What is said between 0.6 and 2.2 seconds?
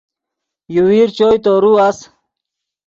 یوویر چوئے تورو اَس